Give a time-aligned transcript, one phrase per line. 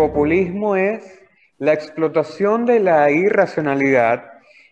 [0.00, 1.22] populismo es
[1.58, 4.24] la explotación de la irracionalidad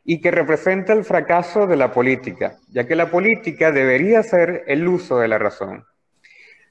[0.03, 4.89] y que representa el fracaso de la política, ya que la política debería ser el
[4.89, 5.85] uso de la razón.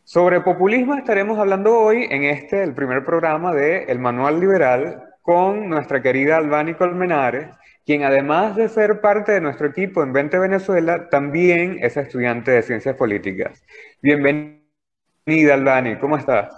[0.04, 5.70] Sobre populismo estaremos hablando hoy en este, el primer programa de El Manual Liberal, con
[5.70, 7.50] nuestra querida Albani Colmenares,
[7.86, 12.64] quien además de ser parte de nuestro equipo en 20 Venezuela, también es estudiante de
[12.64, 13.64] Ciencias Políticas.
[14.02, 16.52] Bienvenida, Albani, ¿cómo estás?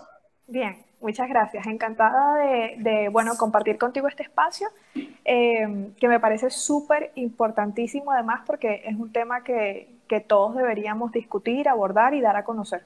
[0.47, 1.65] Bien, muchas gracias.
[1.67, 4.67] Encantada de, bueno, compartir contigo este espacio,
[5.25, 11.11] eh, que me parece súper importantísimo además porque es un tema que, que todos deberíamos
[11.11, 12.83] discutir, abordar y dar a conocer.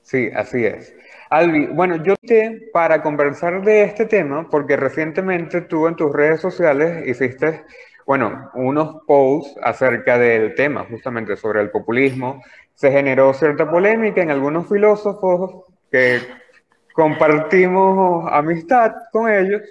[0.00, 0.94] Sí, así es.
[1.30, 6.40] Albi, bueno, yo te para conversar de este tema porque recientemente tú en tus redes
[6.40, 7.64] sociales hiciste,
[8.06, 12.42] bueno, unos posts acerca del tema, justamente sobre el populismo.
[12.74, 16.20] Se generó cierta polémica en algunos filósofos que
[16.92, 19.62] compartimos amistad con ellos.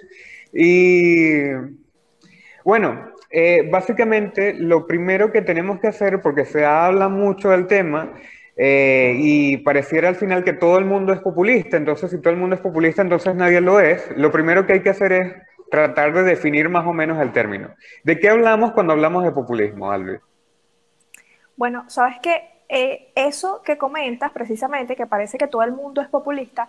[0.52, 1.50] Y
[2.64, 8.12] bueno, eh, básicamente lo primero que tenemos que hacer, porque se habla mucho del tema,
[8.54, 12.38] eh, y pareciera al final que todo el mundo es populista, entonces si todo el
[12.38, 15.32] mundo es populista, entonces nadie lo es, lo primero que hay que hacer es
[15.70, 17.74] tratar de definir más o menos el término.
[18.04, 20.18] ¿De qué hablamos cuando hablamos de populismo, Albi?
[21.56, 26.08] Bueno, sabes que eh, eso que comentas precisamente, que parece que todo el mundo es
[26.08, 26.68] populista,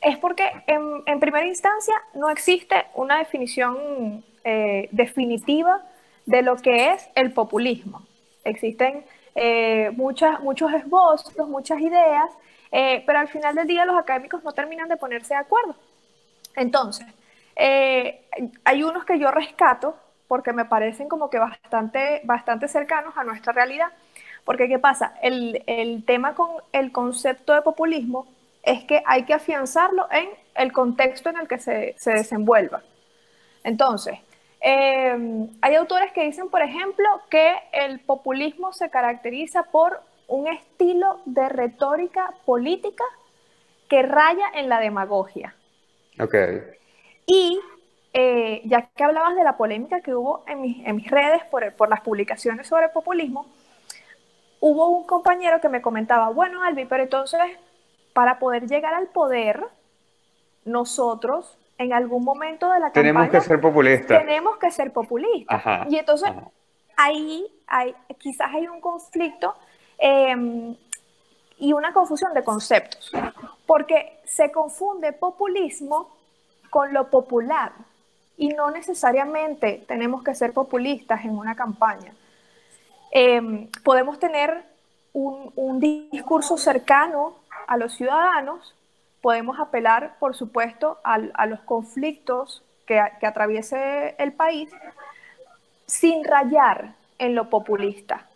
[0.00, 5.82] es porque en, primera instancia no existe una definición eh, definitiva
[6.26, 8.06] de lo que es el populismo.
[8.44, 12.30] Existen eh, muchas, muchos esbozos, muchas ideas,
[12.72, 15.76] eh, pero al final del día los académicos no terminan de ponerse de acuerdo.
[16.56, 17.06] Entonces,
[18.64, 19.94] hay unos que yo rescato
[20.28, 23.88] porque me parecen como que bastante, bastante cercanos a nuestra realidad.
[24.44, 25.14] Porque, ¿qué pasa?
[25.20, 28.26] El, el tema con el concepto de populismo
[28.62, 32.82] es que hay que afianzarlo en el contexto en el que se, desenvuelva.
[33.64, 34.18] Entonces,
[34.60, 41.20] eh, hay autores que dicen, por ejemplo, que el populismo se caracteriza por un estilo
[41.24, 43.04] de retórica política
[43.88, 45.54] que raya en la demagogia.
[46.20, 46.34] Ok.
[47.26, 47.60] Y
[48.12, 52.00] eh, ya que hablabas de la polémica que hubo en mis, redes por, por, las
[52.00, 53.46] publicaciones sobre el populismo,
[54.60, 57.40] hubo un compañero que me comentaba, bueno, Albi, pero entonces
[58.12, 59.64] para poder llegar al poder,
[60.64, 63.30] nosotros en algún momento de la tenemos campaña...
[63.30, 64.18] Tenemos que ser populistas.
[64.18, 65.86] Tenemos que ser populistas.
[65.88, 66.30] y entonces
[66.96, 69.54] ahí hay, quizás hay un conflicto
[69.98, 70.76] em,
[71.58, 73.10] y una confusión de conceptos,
[73.66, 76.10] porque se confunde populismo
[76.68, 77.72] con lo popular
[78.36, 82.12] y no necesariamente tenemos que ser populistas en una campaña.
[83.10, 84.64] Em, podemos tener
[85.12, 87.34] un, un discurso cercano
[87.66, 88.74] a los ciudadanos,
[89.20, 94.70] podemos apelar, por supuesto, a, los conflictos que, atraviese el país
[95.86, 98.26] sin rayar en lo populista.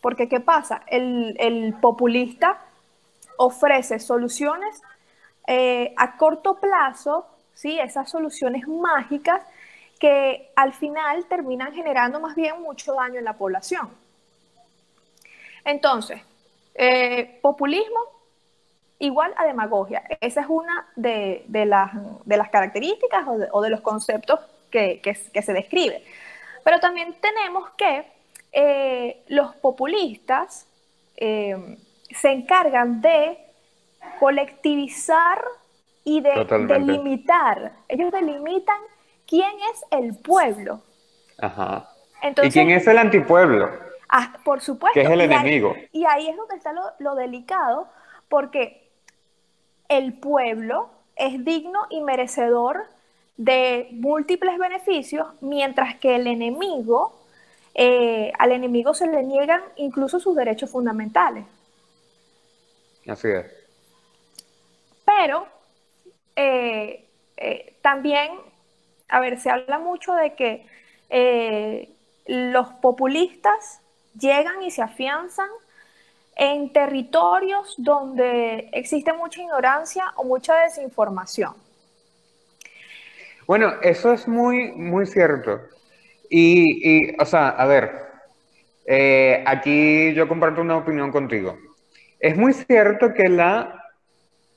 [0.00, 0.82] Porque ¿qué pasa?
[0.86, 2.58] El, populista
[3.36, 4.82] ofrece soluciones
[5.46, 7.78] eh, a corto plazo, ¿sí?
[7.78, 9.42] esas soluciones mágicas
[9.98, 13.90] que al final terminan generando más bien mucho daño en la población.
[15.64, 16.22] Entonces,
[16.74, 18.00] eh, populismo
[19.00, 20.04] igual a demagogia.
[20.20, 21.90] Esa es una de, las,
[22.24, 24.38] de las, características o de, los conceptos
[24.70, 25.00] que,
[25.42, 26.04] se describe.
[26.62, 28.06] Pero también tenemos que
[28.52, 30.68] eh, los populistas
[31.16, 31.76] eh,
[32.10, 33.38] se encargan de
[34.18, 35.42] colectivizar
[36.04, 37.72] y de delimitar.
[37.88, 38.78] Ellos delimitan
[39.26, 40.82] quién es el pueblo.
[41.38, 41.88] Ajá.
[42.42, 43.70] ¿Y quién es el antipueblo?
[44.10, 44.92] Ah, por supuesto.
[44.92, 45.74] Que es el enemigo.
[45.92, 47.88] y ahí es donde está lo, lo delicado,
[48.28, 48.79] porque
[49.90, 52.86] el pueblo es digno y merecedor
[53.36, 57.20] de múltiples beneficios, mientras que el enemigo,
[57.74, 61.44] eh, al enemigo se le niegan incluso sus derechos fundamentales.
[63.06, 63.46] Así es.
[65.04, 65.46] Pero
[66.36, 67.04] eh,
[67.36, 68.30] eh, también,
[69.08, 70.66] a ver, se habla mucho de que
[72.26, 73.80] los populistas
[74.16, 75.48] llegan y se afianzan
[76.40, 81.52] en territorios donde existe mucha ignorancia o mucha desinformación.
[83.46, 85.60] Bueno, eso es muy, muy cierto.
[86.30, 87.90] Y, o sea, a ver,
[88.86, 91.58] eh, aquí yo comparto una opinión contigo.
[92.18, 93.84] Es muy cierto que la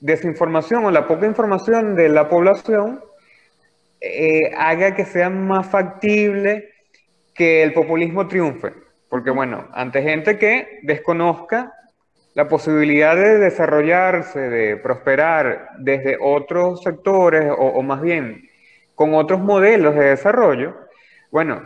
[0.00, 3.04] desinformación o la poca información de la población
[4.00, 6.70] eh, haga que sea más factible
[7.34, 8.83] que el populismo triunfe.
[9.14, 11.72] Porque bueno, ante gente que desconozca
[12.34, 18.50] la posibilidad de desarrollarse, de prosperar desde otros sectores o, más bien
[18.96, 20.74] con otros modelos de desarrollo,
[21.30, 21.62] bueno,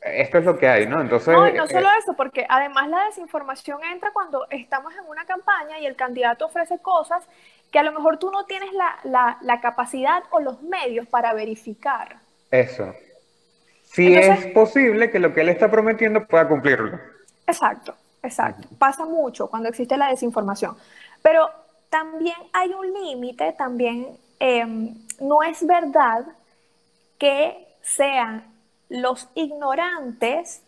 [0.00, 1.00] esto es lo que hay, ¿no?
[1.00, 5.08] Entonces, no, y no solo eh, eso, porque además la desinformación entra cuando estamos en
[5.08, 7.26] una campaña y el candidato ofrece cosas
[7.72, 8.70] que a lo mejor tú no tienes
[9.02, 12.18] la, la, capacidad o los medios para verificar.
[12.48, 12.94] Eso.
[13.92, 16.98] Si es posible que lo que él está prometiendo pueda cumplirlo.
[17.46, 17.94] Exacto.
[18.22, 20.76] Exacto, pasa mucho cuando existe la desinformación.
[21.22, 21.48] Pero
[21.88, 24.08] también hay un límite, también
[24.38, 26.26] em, no es verdad
[27.18, 28.44] que sean
[28.88, 30.62] los ignorantes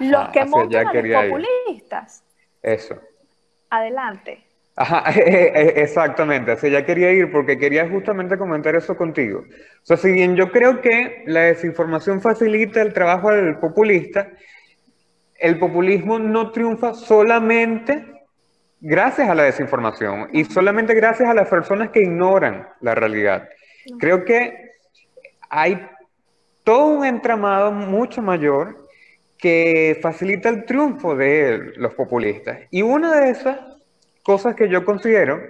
[0.00, 2.22] los que montan a los populistas.
[2.62, 2.98] Eso.
[3.70, 4.44] Adelante.
[4.76, 9.40] Ajá, exactamente, así ya quería ir porque quería justamente comentar eso contigo.
[9.40, 14.28] O sea, si bien yo creo que la desinformación facilita el trabajo del populista,
[15.38, 18.06] el populismo no triunfa solamente
[18.80, 23.48] gracias a la desinformación y solamente gracias a las personas que ignoran la realidad.
[23.98, 24.70] Creo que
[25.50, 25.86] hay
[26.64, 28.88] todo un entramado mucho mayor
[29.36, 32.60] que facilita el triunfo de los populistas.
[32.70, 33.58] Y una de esas
[34.22, 35.40] cosas que yo considero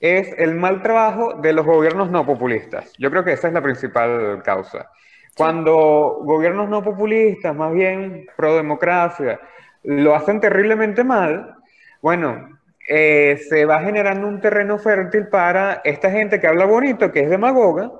[0.00, 2.92] es el mal trabajo de los gobiernos no populistas.
[2.98, 4.90] Yo creo que esa es la principal causa.
[5.36, 9.40] Cuando gobiernos no populistas, más bien pro democracia,
[9.82, 11.56] lo hacen terriblemente mal,
[12.02, 12.58] bueno,
[12.88, 17.30] eh, se va generando un terreno fértil para esta gente que habla bonito, que es
[17.30, 17.90] demagoga,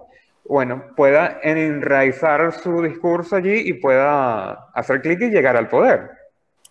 [0.44, 6.10] bueno, pueda enraizar su discurso allí y pueda hacer clic y llegar al poder.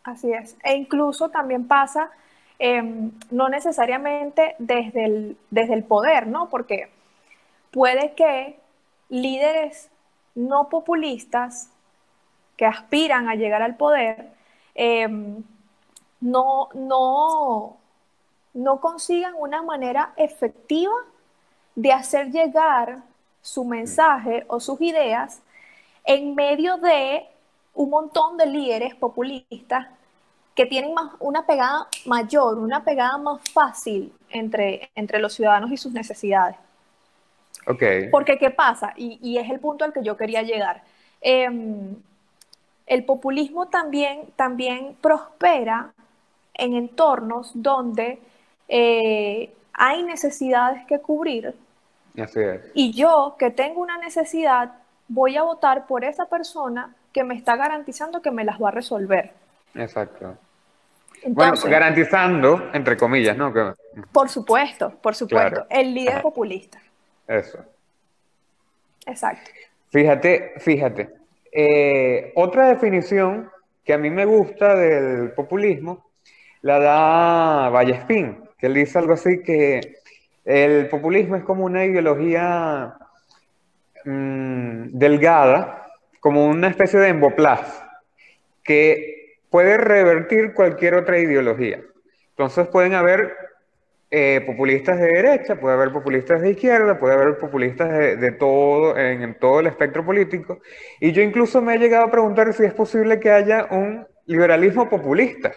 [0.03, 0.57] Así es.
[0.63, 2.11] E incluso también pasa,
[2.59, 6.49] em, no necesariamente desde el, desde el poder, ¿no?
[6.49, 6.89] Porque
[7.71, 8.59] puede que
[9.09, 9.89] líderes
[10.35, 11.69] no populistas
[12.57, 14.31] que aspiran a llegar al poder
[14.75, 15.43] em,
[16.21, 17.77] no, no,
[18.53, 20.93] no consigan una manera efectiva
[21.75, 23.03] de hacer llegar
[23.41, 25.41] su mensaje o sus ideas
[26.03, 27.25] en medio de
[27.73, 29.87] un montón de líderes populistas
[30.59, 35.77] que tienen más, una pegada mayor, una pegada más fácil entre, entre los ciudadanos y
[35.77, 36.57] sus necesidades.
[38.11, 38.91] Porque, ¿qué pasa?
[38.97, 40.83] Y, es el punto al que yo quería llegar.
[41.21, 41.95] Em,
[42.87, 45.93] el populismo también, también prospera
[46.55, 48.19] en entornos donde
[48.67, 51.55] eh, hay necesidades que cubrir.
[52.73, 54.73] Y yo, que tengo una necesidad,
[55.07, 58.71] voy a votar por esa persona que me está garantizando que me las va a
[58.71, 59.31] resolver.
[59.73, 60.35] Exacto.
[61.27, 63.53] Bueno, garantizando, entre comillas, ¿no?
[64.11, 65.65] Por supuesto, por supuesto.
[65.69, 66.79] El líder populista.
[67.27, 67.59] Eso.
[69.05, 69.51] Exacto.
[69.89, 71.09] Fíjate, fíjate.
[71.51, 73.49] Eh, otra definición
[73.83, 76.05] que a mí me gusta del populismo
[76.61, 79.95] la da Vallespín, que él dice algo así que
[80.45, 82.95] el populismo es como una ideología
[84.05, 85.87] mm, delgada,
[86.19, 87.83] como una especie de emboplaz,
[88.63, 89.18] que
[89.49, 91.81] puede revertir cualquier otra ideología.
[92.31, 93.35] Entonces pueden haber
[94.11, 99.37] eh, populistas de derecha, puede haber populistas de izquierda, puede haber populistas de, todo, en,
[99.37, 100.59] todo el espectro político.
[100.99, 104.89] Y yo incluso me he llegado a preguntar si es posible que haya un liberalismo
[104.89, 105.53] populista,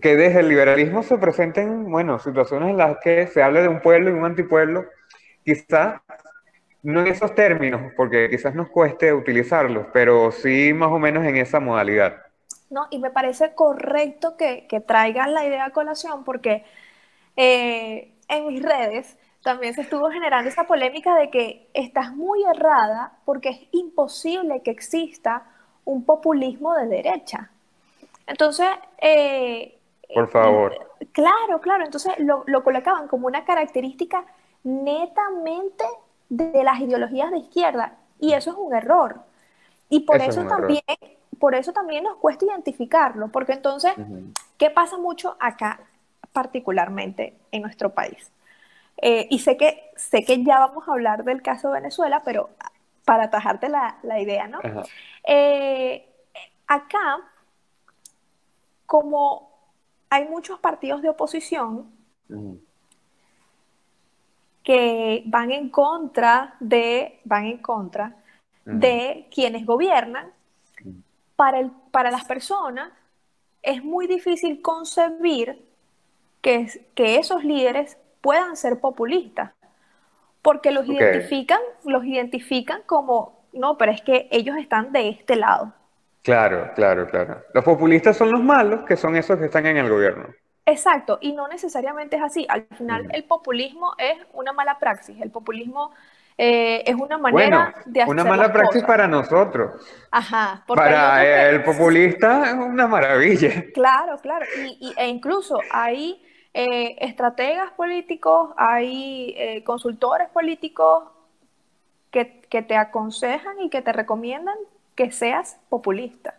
[0.00, 3.80] que desde el liberalismo se presenten, bueno, situaciones en las que se hable de un
[3.80, 4.84] pueblo y un antipueblo,
[5.42, 6.00] quizás
[6.82, 11.36] no en esos términos, porque quizás nos cueste utilizarlos, pero sí más o menos en
[11.36, 12.23] esa modalidad.
[12.70, 16.64] No, y me parece correcto que, que traigan la idea a colación, porque
[17.36, 23.12] eh, en mis redes también se estuvo generando esa polémica de que estás muy errada
[23.24, 25.44] porque es imposible que exista
[25.84, 27.50] un populismo de derecha.
[28.26, 28.68] Entonces,
[28.98, 29.78] eh,
[30.12, 30.74] por favor.
[31.12, 34.24] claro, claro, entonces lo, colocaban como una característica
[34.62, 35.84] netamente
[36.30, 39.20] de las ideologías de izquierda y eso es un error.
[39.90, 40.82] Y por eso, también,
[41.44, 43.92] por eso también nos cuesta identificarlo, porque entonces,
[44.56, 45.78] ¿qué pasa mucho acá?
[46.32, 48.32] particularmente en nuestro país.
[48.96, 52.48] Eh, y sé que, sé que ya vamos a hablar del caso de Venezuela, pero
[53.04, 54.58] para atajarte la, idea, ¿no?
[55.22, 56.08] Eh,
[56.66, 57.18] acá,
[58.86, 59.50] como
[60.08, 61.90] hay muchos partidos de oposición
[64.62, 68.16] que van en contra de, van en contra
[68.64, 70.32] de quienes gobiernan,
[71.36, 72.92] para, el, para las personas
[73.62, 75.64] es muy difícil concebir
[76.40, 79.52] que, esos líderes puedan ser populistas,
[80.42, 85.72] porque los identifican, los identifican como, no, pero es que ellos están de este lado.
[86.22, 87.42] Claro, claro, claro.
[87.52, 90.26] Los populistas son los malos, que son esos que están en el gobierno.
[90.66, 92.46] Exacto, y no necesariamente es así.
[92.48, 95.20] Al final, el populismo es una mala praxis.
[95.20, 95.92] El populismo
[96.36, 99.80] eh, es una manera de hacer Una mala praxis para nosotros.
[100.10, 100.64] Ajá.
[100.66, 103.64] Para el populista es una maravilla.
[103.72, 104.44] Claro, claro.
[104.80, 106.22] Y, e incluso hay
[106.52, 111.04] eh, estrategas políticos, hay eh, consultores políticos
[112.10, 114.56] que, que te aconsejan y que te recomiendan
[114.96, 116.34] que seas populista.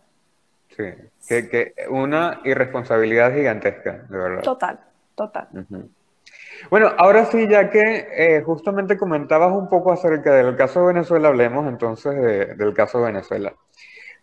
[0.69, 0.83] Sí,
[1.27, 4.43] que, que una irresponsabilidad gigantesca, de verdad.
[4.43, 4.79] Total,
[5.15, 5.47] total.
[6.69, 11.27] Bueno, ahora sí, ya que eh, justamente comentabas un poco acerca del caso de Venezuela,
[11.27, 13.53] hablemos entonces del caso de Venezuela.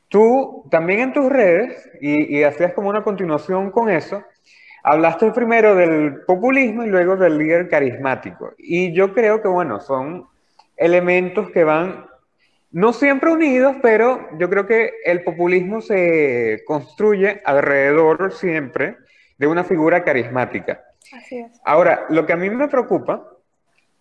[0.08, 4.22] Tú también en tus redes, y, y hacías como una continuación con eso,
[4.82, 8.52] hablaste primero del populismo y luego del líder carismático.
[8.58, 10.26] Y yo creo que, bueno, son
[10.76, 12.06] elementos que van
[12.72, 18.96] no siempre unidos, pero yo creo que el populismo se construye alrededor siempre
[19.38, 20.82] de una figura carismática.
[21.12, 21.60] Así es.
[21.64, 23.26] Ahora, lo que a mí me preocupa,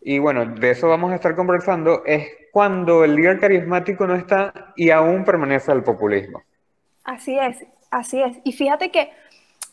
[0.01, 4.73] y bueno, de eso vamos a estar conversando, es cuando el líder carismático no está
[4.75, 6.43] y aún permanece el populismo.
[7.03, 8.37] Así es, así es.
[8.43, 9.11] Y fíjate que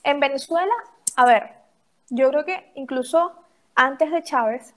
[0.04, 0.72] en Venezuela,
[1.16, 1.50] a ver,
[2.10, 3.32] yo creo que incluso
[3.74, 4.74] antes de Chávez,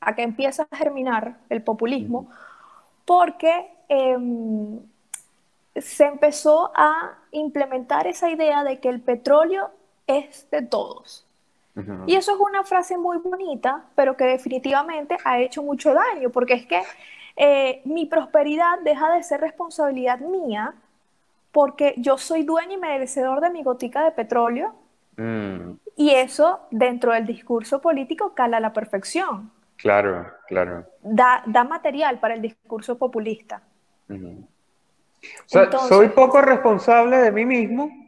[0.00, 2.28] a que empieza a germinar el populismo,
[3.04, 4.80] porque em,
[5.76, 9.70] se empezó a implementar esa idea de que el petróleo
[10.06, 11.26] es de todos.
[12.06, 16.54] Y eso es una frase muy bonita, pero que definitivamente ha hecho mucho daño, porque
[16.54, 16.82] es que
[17.36, 20.74] eh, mi prosperidad deja de ser responsabilidad mía,
[21.50, 24.72] porque yo soy dueño y merecedor de mi gotica de petróleo,
[25.16, 25.72] mm.
[25.96, 29.50] y eso dentro del discurso político cala a la perfección.
[29.76, 30.86] Claro, claro.
[31.02, 33.62] Da, da material para el discurso populista.
[34.08, 38.03] O sea, soy poco responsable de mí mismo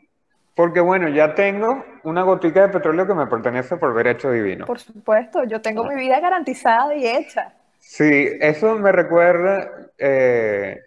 [0.57, 4.65] porque bueno, ya tengo una gotica de petróleo que me pertenece por derecho divino.
[4.65, 7.53] Por supuesto, yo tengo mi vida garantizada y hecha.
[7.79, 10.81] Sí, eso me recuerda, eh,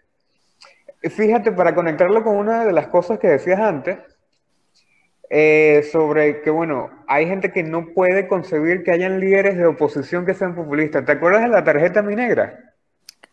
[1.03, 3.99] fíjate, para conectarlo con una de las cosas que decías antes,
[5.29, 10.25] eh, sobre que, bueno, hay gente que no puede concebir que hayan líderes de oposición
[10.25, 11.05] que sean populistas.
[11.05, 12.73] ¿Te acuerdas de la tarjeta mi negra?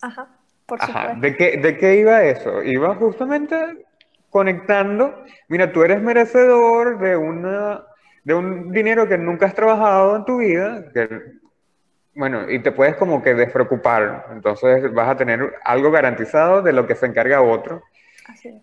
[0.02, 0.28] Ajá,
[0.66, 1.14] por supuesto.
[1.18, 2.62] ¿De qué, ¿De qué iba eso?
[2.62, 3.85] Iba justamente
[4.30, 7.84] conectando, mira, tú eres merecedor de, una,
[8.24, 11.08] de un dinero que nunca has trabajado en tu vida, que,
[12.14, 16.86] bueno, y te puedes como que despreocupar, entonces vas a tener algo garantizado de lo
[16.86, 17.82] que se encarga otro.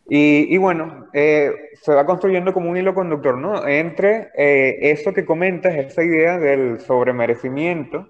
[0.09, 3.65] Y, y, bueno, eh, se va construyendo como un hilo conductor, ¿no?
[3.65, 8.09] Entre eh, eso que comentas, esa idea del sobremerecimiento,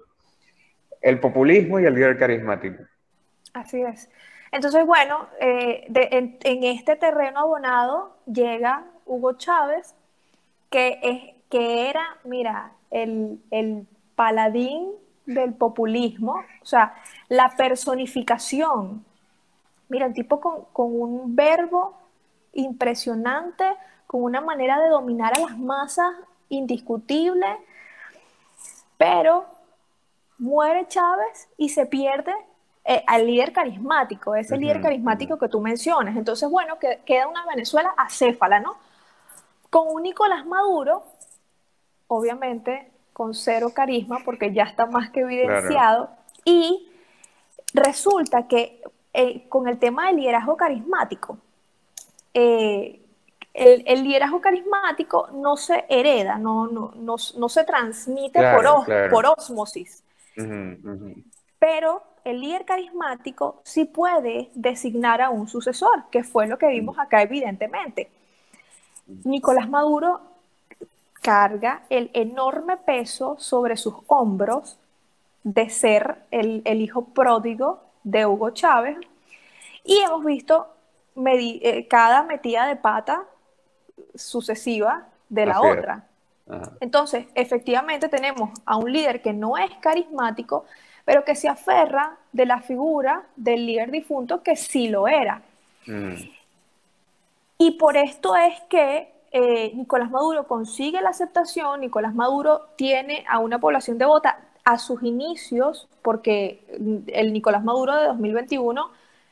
[1.00, 2.82] el populismo y el líder carismático.
[3.52, 4.10] Así es.
[4.54, 9.96] Entonces, bueno, eh, en, este terreno abonado llega Hugo Chávez,
[10.70, 13.40] que, es, que era, mira, el,
[14.14, 14.92] paladín
[15.26, 16.94] del populismo, o sea,
[17.28, 19.04] la personificación.
[19.88, 21.96] Mira, el tipo con, con un verbo
[22.52, 23.64] impresionante,
[24.06, 26.14] con una manera de dominar a las masas
[26.48, 27.58] indiscutible,
[28.98, 29.46] pero
[30.38, 32.32] muere Chávez y se pierde
[32.86, 36.16] eh, al líder carismático, ese líder carismático que tú mencionas.
[36.16, 38.76] Entonces, bueno, que, queda una Venezuela acéfala, ¿no?
[39.70, 41.02] Con un Nicolás Maduro,
[42.08, 46.10] obviamente con cero carisma, porque ya está más que evidenciado,
[46.44, 46.90] y
[47.72, 48.82] resulta que
[49.14, 51.38] eh, con el tema del liderazgo carismático,
[52.34, 53.00] eh,
[53.54, 60.02] el, liderazgo carismático no se hereda, no, no, no, se transmite por, por osmosis.
[61.58, 66.98] Pero el líder carismático sí puede designar a un sucesor, que fue lo que vimos
[66.98, 68.10] acá evidentemente.
[69.24, 70.20] Nicolás Maduro
[71.20, 74.78] carga el enorme peso sobre sus hombros
[75.42, 78.98] de ser el, hijo pródigo de Hugo Chávez
[79.84, 80.68] y hemos visto
[81.16, 83.24] eh, cada metida de pata
[84.14, 86.06] sucesiva de la otra.
[86.80, 90.66] Entonces, efectivamente tenemos a un líder que no es carismático,
[91.04, 95.42] pero que se aferra de la figura del líder difunto que sí lo era.
[95.86, 96.14] Mm.
[97.58, 103.38] Y por esto es que eh, Nicolás Maduro consigue la aceptación, Nicolás Maduro tiene a
[103.38, 106.60] una población devota a sus inicios, porque
[107.08, 108.90] el Nicolás Maduro de 2021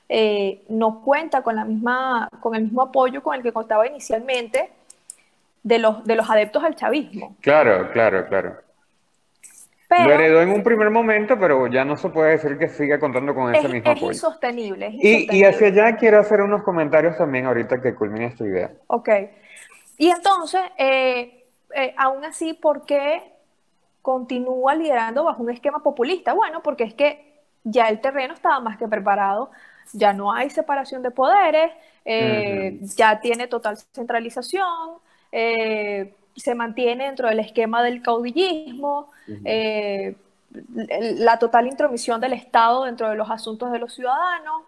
[0.09, 4.71] eh, no cuenta con, la misma, con el mismo apoyo con el que contaba inicialmente
[5.63, 7.35] de los, de los adeptos al chavismo.
[7.41, 8.72] Claro, claro, claro
[9.99, 13.35] lo heredó en un primer momento, pero ya no se puede decir que siga contando
[13.35, 14.11] con ese mismo apoyo.
[14.11, 14.91] Es insostenible.
[14.93, 18.71] Y, y, hacia allá quiero hacer unos comentarios también ahorita que culmine esta idea.
[18.87, 19.09] Ok.
[19.99, 23.23] Y entonces, eh, eh, aún así, ¿por qué
[24.01, 26.33] continúa liderando bajo un esquema populista?
[26.33, 27.33] Bueno, porque es que
[27.65, 29.51] ya el terreno estaba más que preparado,
[29.93, 31.73] ya no hay separación de poderes,
[32.05, 34.99] eh, ya tiene total centralización,
[35.31, 39.11] eh, se mantiene dentro del esquema del caudillismo,
[40.89, 44.63] la total intromisión del Estado dentro de los asuntos de los ciudadanos.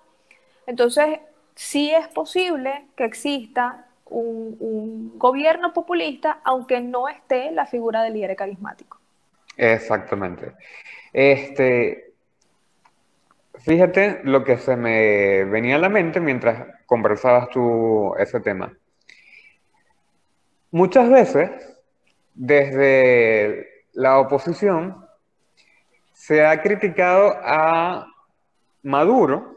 [0.66, 1.21] Entonces,
[1.54, 8.37] sí es posible que exista un, gobierno populista, aunque no esté la figura del líder
[8.37, 8.99] carismático.
[9.56, 10.52] Exactamente.
[11.12, 12.12] Este,
[13.54, 18.73] fíjate lo que se me venía a la mente mientras conversabas tú ese tema.
[20.75, 21.52] Muchas veces,
[22.35, 25.07] desde la oposición,
[26.12, 28.09] se ha criticado a
[28.83, 29.54] Maduro,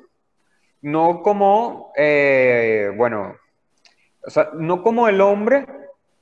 [0.83, 3.35] no como, eh, bueno,
[4.59, 5.65] no como el hombre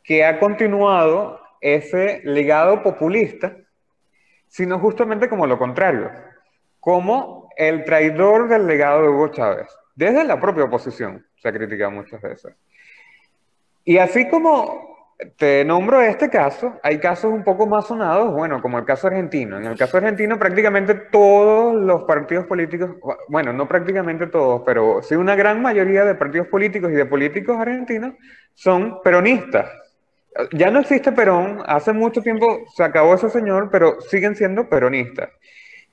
[0.02, 3.54] que ha continuado ese legado populista,
[4.48, 6.10] sino justamente como lo contrario,
[6.80, 9.68] como el traidor del legado de Hugo Chávez.
[9.94, 12.56] Desde la propia oposición se ha criticado muchas veces.
[13.86, 14.86] Y así como
[15.38, 19.58] te nombro este caso, hay casos un poco más sonados, bueno, como el caso argentino.
[19.58, 22.92] En el caso argentino prácticamente todos los partidos políticos,
[23.30, 27.58] bueno, no prácticamente todos, pero sí una gran mayoría de partidos políticos y de políticos
[27.58, 28.16] argentinos
[28.54, 29.70] son peronistas.
[30.52, 35.30] Ya no existe Perón, hace mucho tiempo se acabó ese señor, pero siguen siendo peronistas.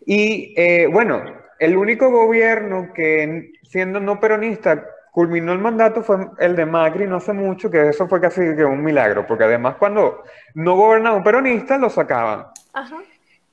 [0.04, 1.22] Y eh, bueno,
[1.60, 7.16] el único gobierno que siendo no peronista culminó el mandato fue el de Macri no
[7.16, 11.22] hace mucho, que eso fue casi que un milagro, porque además cuando no gobernaba un
[11.22, 12.46] peronista lo sacaban.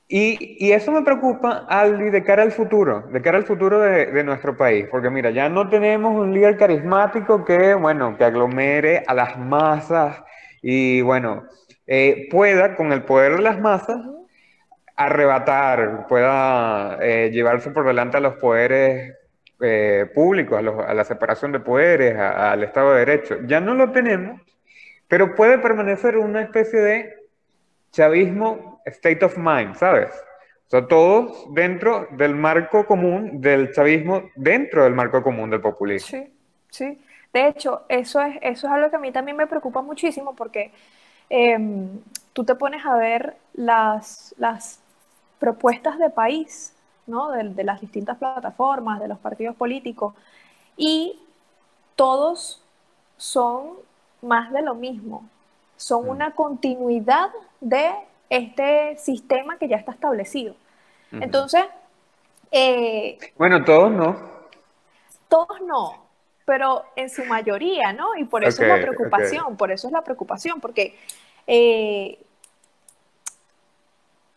[0.08, 4.06] Y, y, eso me preocupa al, de cara al futuro, de cara al futuro de,
[4.06, 9.04] de, nuestro país, porque mira, ya no tenemos un líder carismático que, bueno, que aglomere
[9.06, 10.20] a las masas
[10.62, 11.44] y, bueno,
[11.86, 14.00] eh, pueda, con el poder de las masas,
[14.96, 19.14] arrebatar, pueda eh, llevarse por delante a los poderes
[19.60, 23.36] eh, públicos, a, la separación de poderes, al Estado de Derecho.
[23.46, 24.40] Ya no lo tenemos,
[25.08, 27.14] pero puede permanecer una especie de
[27.92, 30.10] chavismo state of mind, ¿sabes?
[30.66, 36.18] O sea, todos dentro del marco común del chavismo, dentro del marco común del populismo.
[36.18, 36.32] Sí,
[36.70, 37.04] sí.
[37.32, 40.72] De hecho, eso es, eso es algo que a mí también me preocupa muchísimo porque
[41.28, 42.00] em,
[42.32, 44.80] tú te pones a ver las, las
[45.38, 46.72] propuestas de país
[47.10, 50.14] de, las distintas plataformas, de los partidos políticos,
[50.76, 51.18] y
[51.96, 52.62] todos
[53.16, 53.72] son
[54.22, 55.28] más de lo mismo,
[55.76, 56.08] son mm.
[56.08, 57.90] una continuidad de
[58.28, 60.54] este sistema que ya está establecido.
[61.12, 61.64] Entonces...
[62.52, 64.16] Eh, bueno, todos no.
[65.28, 66.04] Todos no,
[66.44, 68.16] pero en su mayoría, ¿no?
[68.16, 70.96] Y por eso es la preocupación, por eso es la preocupación, porque
[71.46, 72.18] eh,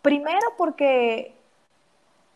[0.04, 1.34] primero porque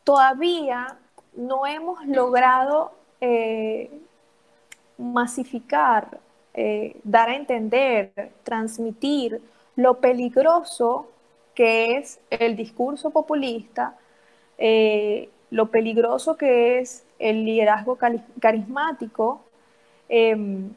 [0.08, 0.98] todavía
[1.36, 3.90] no hemos logrado eh,
[4.98, 6.18] masificar,
[6.54, 9.42] eh, dar a entender, transmitir
[9.76, 11.10] lo peligroso
[11.54, 13.98] que es el discurso populista,
[14.58, 17.98] eh, lo peligroso que es el liderazgo
[18.40, 19.42] carismático
[20.08, 20.70] em,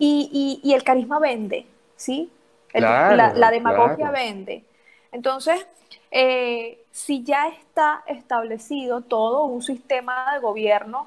[0.00, 2.32] y, el carisma vende, ¿sí?
[2.74, 4.64] la, demagogia vende.
[5.12, 5.64] Entonces,
[6.14, 11.06] eh, si ya está establecido todo un sistema de gobierno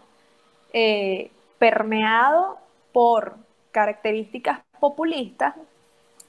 [0.74, 2.58] eh, permeado
[2.92, 3.36] por
[3.72, 5.54] características populistas,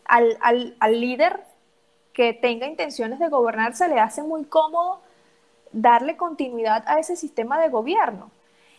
[0.04, 1.40] al, líder
[2.12, 5.00] que tenga intenciones de gobernar se le hace muy cómodo
[5.72, 8.30] darle continuidad a ese sistema de gobierno.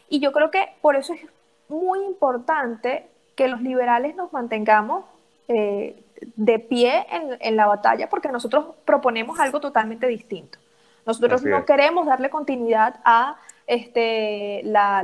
[0.09, 1.21] Y yo creo que por eso es
[1.69, 5.05] muy importante que los liberales nos mantengamos
[5.47, 6.01] eh,
[6.35, 7.05] de pie
[7.39, 10.59] en, la batalla porque nosotros proponemos algo totalmente distinto.
[11.05, 14.99] Nosotros no queremos darle continuidad a este, la,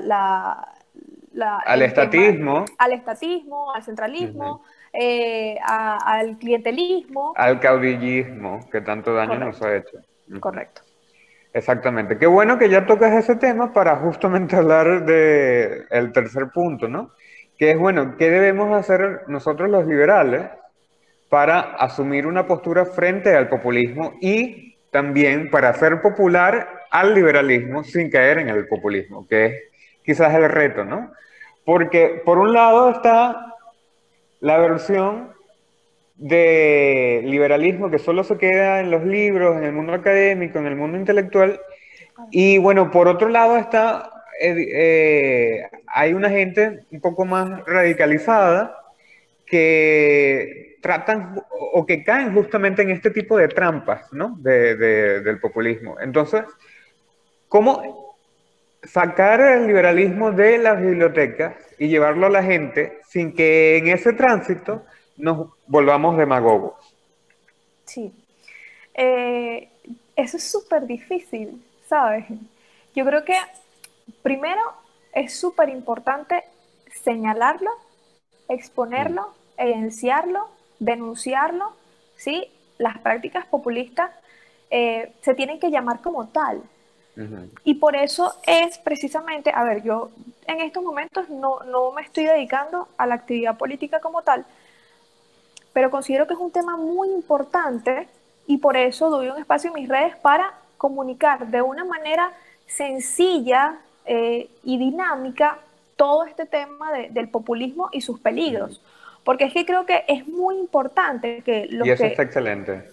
[1.65, 2.65] al estatismo.
[2.77, 7.33] al estatismo, al centralismo, eh, al clientelismo.
[7.35, 9.97] Al caudillismo que tanto daño nos ha hecho.
[10.39, 10.81] Correcto.
[11.53, 12.17] Exactamente.
[12.17, 17.11] Qué bueno que ya tocas ese tema para justamente hablar del el tercer punto, ¿no?
[17.57, 20.49] Que es, bueno, ¿qué debemos hacer nosotros los liberales
[21.33, 28.11] para asumir una postura frente al populismo y también para hacer popular al liberalismo sin
[28.11, 29.53] caer en el populismo, que es
[30.05, 31.11] quizás el reto, ¿no?
[31.65, 33.47] Porque por un lado está
[34.41, 35.33] la versión
[36.17, 40.75] de liberalismo que solo se queda en los libros, en el mundo académico, en el
[40.75, 41.59] mundo intelectual,
[42.29, 44.07] y bueno, por otro lado está,
[44.39, 48.77] eh, eh, hay una gente un poco más radicalizada
[49.47, 51.41] que tratan
[51.71, 54.35] o que caen justamente en este tipo de trampas ¿no?
[54.37, 55.95] del populismo.
[55.99, 56.43] Entonces,
[57.47, 58.17] ¿cómo
[58.83, 64.11] sacar el liberalismo de las bibliotecas y llevarlo a la gente sin que en ese
[64.11, 64.83] tránsito
[65.15, 66.73] nos volvamos demagogos?
[67.85, 68.13] Sí.
[68.93, 69.69] Eh,
[70.17, 72.25] eso es súper difícil, ¿sabes?
[72.93, 73.37] Yo creo que
[74.21, 74.61] primero
[75.13, 76.43] es súper importante
[77.03, 77.71] señalarlo,
[78.49, 79.61] exponerlo, mm.
[79.61, 80.49] evidenciarlo,
[80.83, 81.73] denunciarlo,
[82.15, 82.47] ¿sí?
[82.77, 84.11] Las prácticas populistas
[84.69, 86.61] eh, se tienen que llamar como tal.
[87.63, 90.09] Y por eso es precisamente, a ver, yo
[90.47, 94.47] en estos momentos no, no me estoy dedicando a la actividad política como tal,
[95.73, 98.07] pero considero que es un tema muy importante
[98.47, 102.33] y por eso doy un espacio en mis redes para comunicar de una manera
[102.65, 105.59] sencilla eh, y dinámica
[105.95, 108.81] todo este tema del populismo y sus peligros.
[109.23, 112.09] Porque es que creo que es muy importante que los y eso que...
[112.09, 112.89] está excelente.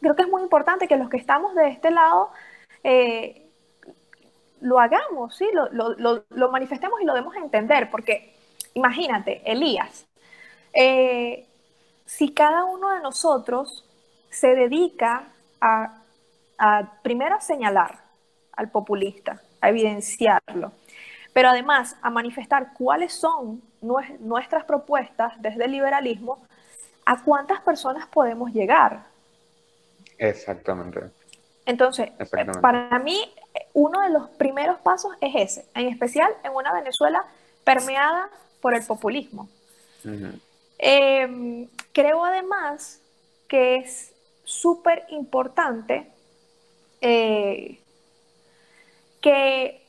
[0.00, 2.30] Creo que es muy importante que los que estamos de este lado
[2.82, 3.46] eh,
[4.60, 5.46] lo hagamos, ¿sí?
[5.52, 7.90] Lo, lo, lo, manifestemos y lo demos a entender.
[7.90, 8.34] Porque
[8.74, 10.06] imagínate, Elías,
[10.72, 11.46] eh,
[12.06, 13.84] si cada uno de nosotros
[14.30, 15.28] se dedica
[15.60, 16.02] a,
[16.58, 18.04] a primero a señalar
[18.52, 20.72] al populista, a evidenciarlo,
[21.34, 26.42] pero además a manifestar cuáles son nuestras propuestas desde el liberalismo,
[27.04, 29.04] ¿a cuántas personas podemos llegar?
[30.18, 31.10] Exactamente.
[31.66, 32.10] Entonces,
[32.60, 33.32] para mí,
[33.72, 37.24] uno de los primeros pasos es ese, en especial en una Venezuela
[37.64, 38.28] permeada
[38.60, 39.48] por el populismo.
[40.78, 43.00] Em, creo además
[43.48, 44.12] que es
[44.44, 46.06] súper importante
[47.00, 47.80] eh,
[49.22, 49.82] que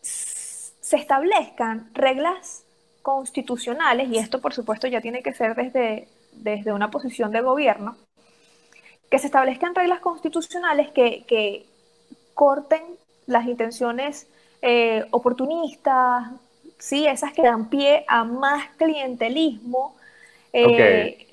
[0.00, 2.64] se establezcan reglas
[3.02, 7.96] constitucionales, y esto por supuesto ya tiene que ser desde, desde una posición de gobierno,
[9.10, 11.66] que se establezcan reglas constitucionales que,
[12.34, 12.82] corten
[13.26, 14.26] las intenciones
[14.62, 16.30] eh, oportunistas,
[16.78, 17.06] ¿sí?
[17.06, 19.94] esas que dan pie a más clientelismo.
[20.52, 21.26] Eh,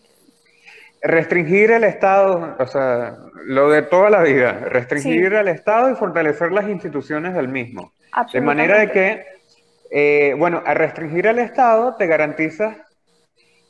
[1.01, 6.51] Restringir el Estado, o sea, lo de toda la vida, restringir el Estado y fortalecer
[6.51, 7.93] las instituciones del mismo.
[8.33, 9.36] De manera de que
[9.91, 12.87] eh, bueno, a restringir al Estado te garantiza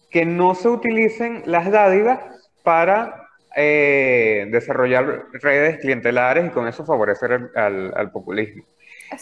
[0.10, 2.19] que no se utilicen las dádivas
[2.63, 8.63] para eh, desarrollar redes clientelares y con eso favorecer al, populismo.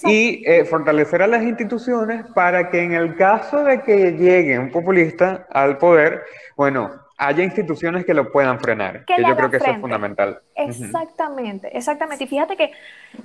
[0.03, 4.71] Y eh, fortalecer a las instituciones para que en el caso de que llegue un
[4.71, 6.23] populista al poder,
[6.55, 9.05] bueno, haya instituciones que lo puedan frenar.
[9.05, 10.41] Que, yo creo que eso es fundamental.
[10.55, 12.23] Exactamente, exactamente.
[12.23, 12.71] Y fíjate que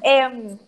[0.02, 0.58] em,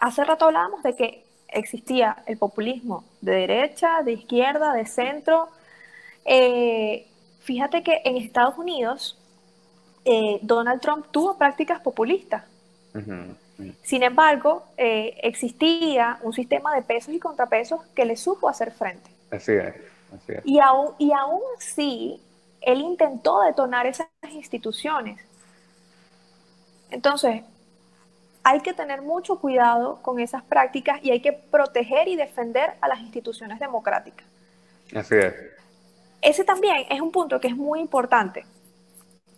[0.00, 1.24] hace rato hablábamos de que
[1.56, 5.48] existía el populismo de derecha, de izquierda, de centro.
[6.24, 7.06] Eh,
[7.40, 9.18] fíjate que en Estados Unidos
[10.04, 12.44] eh, Donald Trump tuvo prácticas populistas.
[13.82, 19.10] Sin embargo, eh, existía un sistema de pesos y contrapesos que le supo hacer frente.
[19.30, 19.74] Así es.
[20.44, 22.20] Y, aún, y aún así,
[22.60, 25.20] él intentó detonar esas instituciones.
[26.90, 27.42] Entonces,
[28.48, 32.86] hay que tener mucho cuidado con esas prácticas y hay que proteger y defender a
[32.86, 34.24] las instituciones democráticas.
[34.94, 35.34] Así es.
[36.22, 38.46] Ese también es un punto que es muy importante.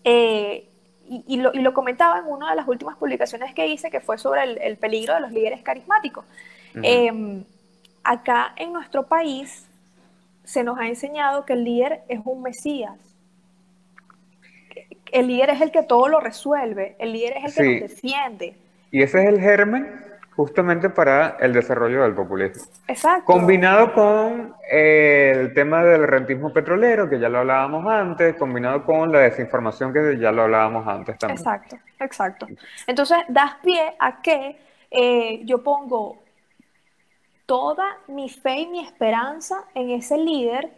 [0.05, 0.69] Eh,
[1.09, 4.77] y, lo, comentaba en una de las últimas publicaciones que hice, que fue sobre el,
[4.77, 6.27] peligro de los líderes carismáticos.
[6.75, 7.45] Em,
[8.05, 9.67] acá en nuestro país
[10.45, 12.99] se nos ha enseñado que el líder es un mesías.
[15.11, 18.68] El líder es el que todo lo resuelve, el líder es el que nos defiende.
[18.91, 22.63] Y ese es el germen justamente para el desarrollo del populismo.
[22.87, 23.25] Exacto.
[23.25, 29.11] Combinado con eh, el tema del rentismo petrolero, que ya lo hablábamos antes, combinado con
[29.11, 31.39] la desinformación, que ya lo hablábamos antes también.
[31.39, 32.47] Exacto, exacto.
[32.87, 34.57] Entonces, das pie a que
[34.93, 36.19] eh, yo pongo
[37.45, 40.71] toda mi fe y mi esperanza en ese líder,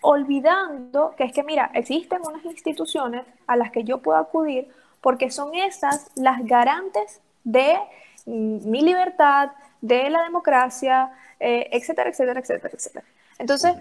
[0.00, 4.66] olvidando que es que, mira, existen unas instituciones a las que yo puedo acudir
[5.00, 7.78] porque son esas las garantes de
[8.26, 13.04] mi libertad, de la democracia, eh, etcétera, etcétera, etcétera, etcétera.
[13.38, 13.74] Entonces,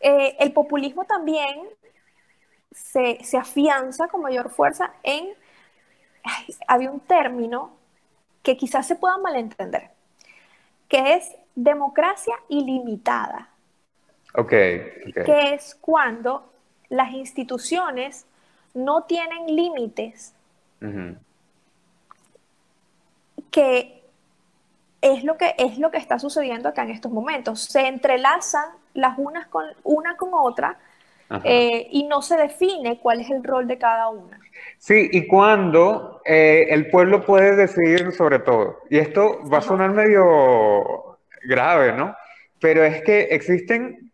[0.00, 1.62] eh, el populismo también
[2.70, 5.28] se, afianza con mayor fuerza en,
[6.66, 7.72] había un término
[8.42, 9.90] que quizás se pueda malentender,
[10.88, 13.48] que es democracia ilimitada.
[14.34, 14.50] Ok.
[14.50, 16.52] Que es cuando
[16.90, 18.26] las instituciones
[18.74, 20.34] no tienen límites
[23.54, 24.02] que
[25.00, 27.60] es lo que, es lo que está sucediendo acá en estos momentos.
[27.62, 28.64] Se entrelazan
[28.94, 30.76] las unas con, una con otra
[31.44, 34.40] eh, y no se define cuál es el rol de cada una.
[34.78, 38.80] Sí, y cuando eh, el pueblo puede decidir sobre todo.
[38.90, 42.16] Y esto va a sonar medio grave, ¿no?
[42.60, 44.10] Pero es que existen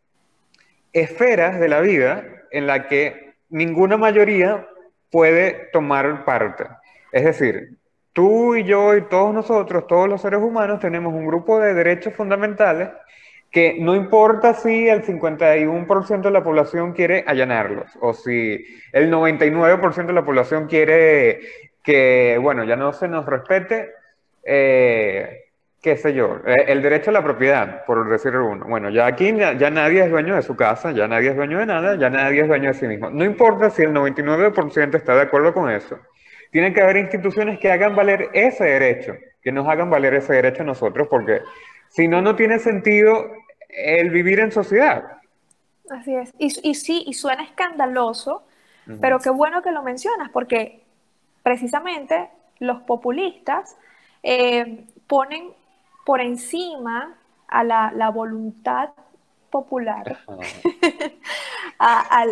[0.93, 4.69] esferas de la vida en la que ninguna mayoría
[5.11, 6.65] puede tomar parte.
[7.11, 7.81] Es decir,
[8.13, 12.15] tú y yo y todos nosotros, todos los seres humanos, tenemos un grupo de derechos
[12.15, 12.89] fundamentales
[13.51, 20.07] que no importa si el 51% de la población quiere allanarlos o si el 99%
[20.07, 21.41] de la población quiere
[21.83, 23.91] que, bueno, ya no se nos respete,
[24.45, 25.45] eh,
[25.83, 28.67] qué sé yo, eh, el derecho a la propiedad, por decirlo uno.
[28.69, 31.67] Bueno, ya aquí ya, nadie es dueño de su casa, ya nadie es dueño de
[31.67, 33.11] nada, ya nadie es dueño de sí mismo.
[33.11, 35.99] No importa si el 99% está de acuerdo con eso.
[36.51, 40.63] Tiene que haber instituciones que hagan valer ese derecho, que nos hagan valer ese derecho
[40.63, 41.43] a nosotros, porque
[41.89, 43.31] si no, no tiene sentido
[43.69, 45.19] el vivir en sociedad.
[45.91, 46.33] Así es.
[46.39, 48.45] Y, sí, y suena escandaloso,
[49.01, 50.83] pero qué bueno que lo mencionas, porque
[51.43, 53.77] precisamente los populistas
[54.23, 55.53] eh, ponen
[56.05, 57.17] por encima
[57.49, 58.91] a la, voluntad
[59.51, 60.19] popular,
[61.79, 62.25] a,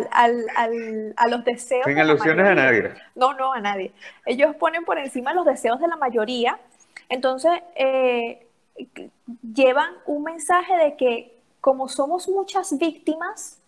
[1.29, 1.85] los deseos.
[1.85, 2.93] Sin alusiones a nadie.
[3.15, 3.91] No, no, a nadie.
[4.25, 6.59] Ellos ponen por encima los deseos de la mayoría.
[7.09, 8.45] Entonces, eh,
[9.53, 13.59] llevan un mensaje de que como somos muchas víctimas,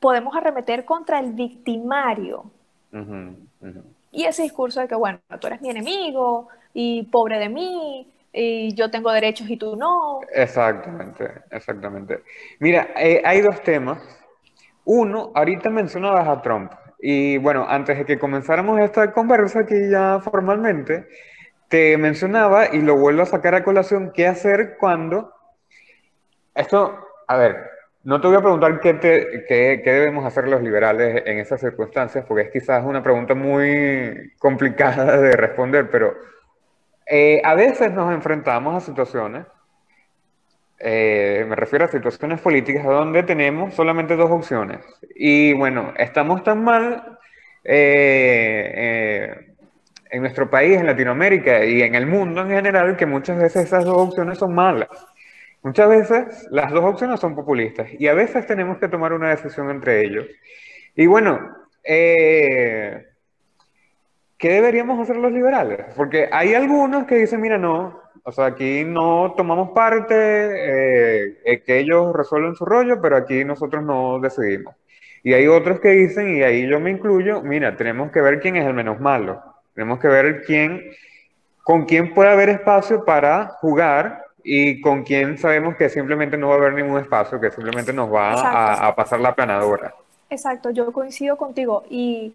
[0.00, 2.50] podemos arremeter contra el victimario.
[4.10, 8.06] Y ese discurso de que, bueno, tú eres mi enemigo y pobre de mí,
[8.38, 10.20] y yo tengo derechos y tú no.
[10.30, 12.22] Exactamente, exactamente.
[12.60, 13.98] Mira, eh, hay dos temas.
[14.84, 16.70] Uno, ahorita mencionabas a Trump.
[17.00, 21.08] Y bueno, antes de que comenzáramos esta conversa aquí ya formalmente,
[21.68, 25.32] te mencionaba y lo vuelvo a sacar a colación, qué hacer cuando...
[26.54, 26.94] Esto,
[27.26, 27.56] a ver,
[28.04, 28.98] no te voy a preguntar qué,
[29.48, 35.16] qué, debemos hacer los liberales en esas circunstancias, porque es quizás una pregunta muy complicada
[35.16, 36.14] de responder, pero
[37.06, 39.46] eh, a veces nos enfrentamos a situaciones,
[40.78, 44.80] eh, me refiero a situaciones políticas donde tenemos solamente dos opciones.
[45.14, 47.18] Y bueno, estamos tan mal
[47.64, 49.54] eh,
[50.10, 53.84] en nuestro país, en Latinoamérica y en el mundo en general, que muchas veces esas
[53.84, 54.88] dos opciones son malas.
[55.62, 59.70] Muchas veces las dos opciones son populistas y a veces tenemos que tomar una decisión
[59.70, 60.26] entre ellos.
[60.94, 63.06] Y bueno, eh,
[64.38, 65.86] ¿qué deberíamos hacer los liberales?
[65.96, 71.78] Porque hay algunos que dicen, mira, no, o sea, aquí no tomamos parte, eh, que
[71.78, 74.74] ellos resuelven su rollo, pero aquí nosotros no decidimos.
[75.22, 78.56] Y hay otros que dicen, y ahí yo me incluyo, mira, tenemos que ver quién
[78.56, 79.42] es el menos malo.
[79.74, 80.82] Tenemos que ver quién,
[81.62, 86.54] con quién puede haber espacio para jugar y con quién sabemos que simplemente no va
[86.54, 89.94] a haber ningún espacio, que simplemente nos va a, pasar la planadora.
[90.30, 91.84] Exacto, yo coincido contigo.
[91.90, 92.34] Y,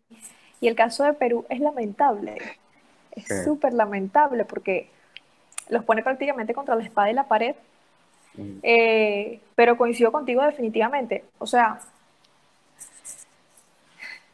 [0.68, 2.38] el caso de Perú es lamentable.
[3.12, 4.90] Es súper lamentable porque
[5.70, 7.56] los pone prácticamente contra la espada y la pared.
[8.36, 8.60] Mm.
[8.64, 11.26] Eh, pero coincido contigo definitivamente.
[11.40, 11.80] O sea,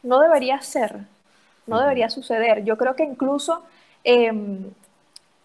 [0.02, 1.00] no debería ser
[1.68, 2.64] no debería suceder.
[2.64, 3.62] Yo creo que incluso
[4.02, 4.64] em,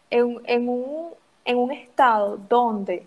[0.10, 3.06] en, un, estado donde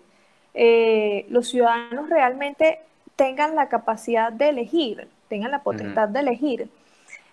[0.53, 2.79] eh, los ciudadanos realmente
[3.15, 6.69] tengan la capacidad de elegir, tengan la potestad de elegir,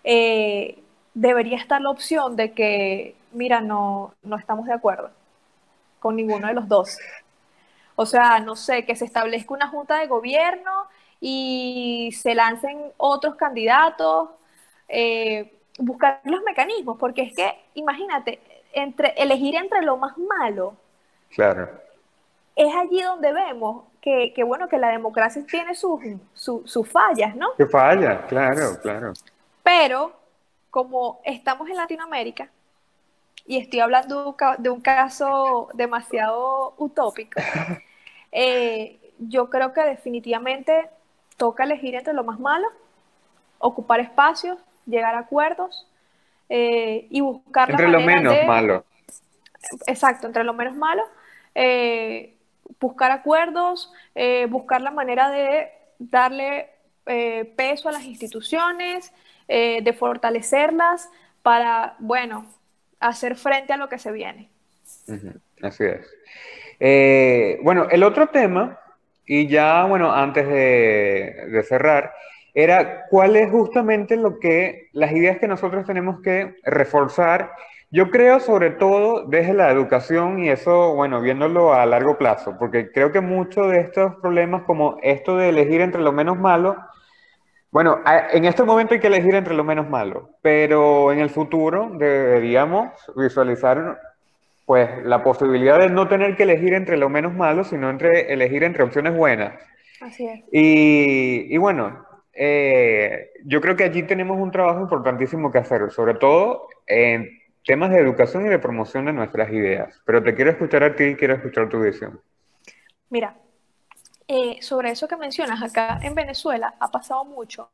[0.05, 0.79] eh,
[1.15, 5.11] debería estar la opción de que, mira, no, no estamos de acuerdo
[5.99, 6.99] con ninguno de los dos.
[7.97, 10.87] O sea, no sé, que se establezca una junta de gobierno
[11.21, 14.29] y se lancen otros candidatos.
[14.89, 18.41] Eh, buscar los mecanismos, porque es que, imagínate,
[18.75, 20.75] entre, elegir entre lo más malo.
[21.31, 21.71] Claro.
[22.55, 26.01] Es allí donde vemos que, bueno, que la democracia tiene sus,
[26.35, 27.55] sus, fallas, ¿no?
[27.57, 29.15] Que falla, claro, claro.
[29.65, 30.13] Pero,
[30.71, 32.51] como estamos en Latinoamérica,
[33.47, 37.41] y estoy hablando de un caso demasiado utópico,
[38.33, 40.89] eh, yo creo que definitivamente
[41.39, 42.69] toca elegir entre lo más malo,
[43.59, 45.87] ocupar espacios, llegar a acuerdos
[46.51, 48.85] eh, y buscar entre lo menos malo.
[49.87, 51.03] Exacto, entre lo menos malo,
[51.55, 52.37] eh,
[52.79, 53.91] buscar acuerdos,
[54.51, 56.69] buscar la manera de darle
[57.57, 59.11] peso a las instituciones,
[59.49, 61.09] de fortalecerlas
[61.43, 62.47] para, bueno,
[63.01, 64.51] hacer frente a lo que se viene.
[65.63, 67.61] Así es.
[67.63, 68.79] bueno, el otro tema,
[69.27, 72.13] y ya, bueno, antes de, de cerrar,
[72.55, 77.51] era cuál es justamente lo que, las ideas que nosotros tenemos que reforzar,
[77.91, 82.91] Yo creo sobre todo desde la educación y eso, bueno, viéndolo a largo plazo, porque
[82.93, 86.77] creo que muchos de estos problemas como esto de elegir entre lo menos malo,
[87.75, 87.99] bueno,
[88.33, 92.93] en este momento hay que elegir entre lo menos malo, pero en el futuro deberíamos
[93.17, 94.01] visualizar
[94.65, 98.63] pues la posibilidad de no tener que elegir entre lo menos malo, sino entre elegir
[98.63, 99.61] entre opciones buenas.
[100.01, 100.45] Así es.
[100.53, 106.15] Y, y bueno, eh, yo creo que allí tenemos un trabajo importantísimo que hacer, sobre
[106.15, 107.29] todo en
[107.65, 110.01] temas de educación y de promoción de nuestras ideas.
[110.07, 112.21] Pero te quiero escuchar a ti y quiero escuchar tu visión.
[113.11, 113.37] Mira,
[114.29, 117.69] eh, sobre eso que mencionas, acá en Venezuela ha pasado mucho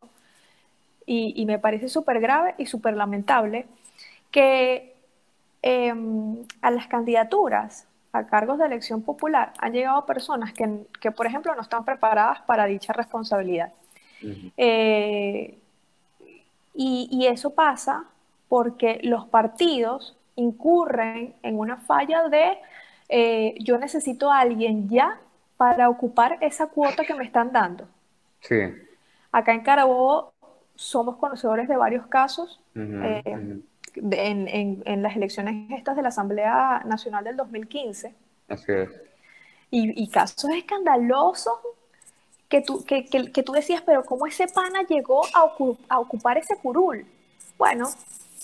[1.07, 3.67] y, me parece súper grave y súper lamentable
[4.31, 4.95] que
[5.63, 11.27] em, a las candidaturas a cargos de elección popular han llegado personas que, que, por
[11.27, 13.73] ejemplo, no están preparadas para dicha responsabilidad.
[14.57, 15.59] Eh,
[16.75, 18.05] y, eso pasa
[18.49, 22.59] porque los partidos incurren en una falla de
[23.09, 25.19] eh, yo necesito a alguien ya
[25.61, 27.87] para ocupar esa cuota que me están dando.
[28.41, 28.57] Sí.
[29.31, 30.33] Acá en Carabobo
[30.75, 33.23] somos conocedores de varios casos eh,
[33.95, 38.15] en, las elecciones estas de la Asamblea Nacional del 2015.
[38.49, 38.89] Así es.
[39.71, 41.59] Y, y casos escandalosos
[42.49, 45.53] que tú, que, que, tú decías, pero ¿cómo ese pana llegó a,
[45.91, 47.05] a, ocupar ese curul?
[47.59, 47.87] Bueno,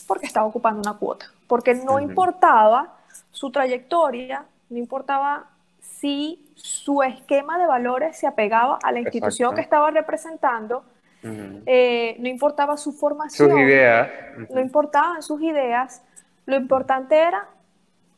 [0.07, 2.99] porque estaba ocupando una cuota, porque no importaba
[3.31, 5.56] su trayectoria, no importaba
[5.99, 10.85] si su esquema de valores se apegaba a la institución que estaba representando,
[11.23, 14.09] eh, no importaba su formación, sus ideas,
[14.51, 16.03] no importaban sus ideas,
[16.45, 17.49] lo importante era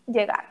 [0.07, 0.45] llegar.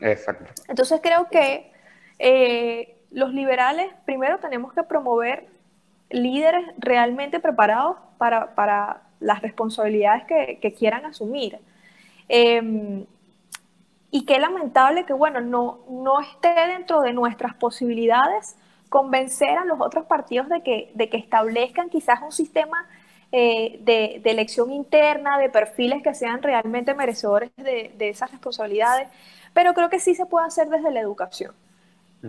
[0.00, 0.50] Exacto.
[0.68, 1.70] Entonces creo que
[2.18, 5.46] eh, los liberales, primero tenemos que promover
[6.10, 11.58] líderes realmente preparados para, las responsabilidades que, quieran asumir.
[12.28, 13.04] Em,
[14.12, 18.56] y qué lamentable que, bueno, no, no esté dentro de nuestras posibilidades
[18.90, 22.86] convencer a los otros partidos de que, de que establezcan quizás un sistema
[23.32, 29.08] eh, de, elección interna, de perfiles que sean realmente merecedores de, de esas responsabilidades,
[29.54, 31.54] pero creo que sí se puede hacer desde la educación.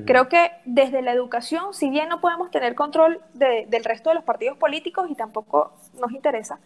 [0.08, 4.24] Creo que desde la educación, si bien no podemos tener control del resto de los
[4.24, 6.58] partidos políticos y tampoco nos interesa,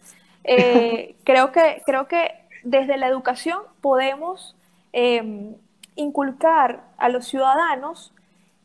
[0.44, 2.30] eh, creo, que, creo que
[2.62, 4.56] desde la educación podemos
[4.92, 5.56] em,
[5.96, 8.14] inculcar a los ciudadanos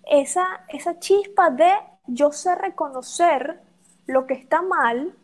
[0.05, 1.71] esa, esa chispa de
[2.07, 3.62] yo sé reconocer
[4.05, 5.15] lo que está mal,